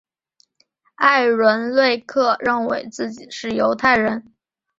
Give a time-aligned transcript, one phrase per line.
[0.95, 4.33] 艾伦瑞克认为自己是犹太人。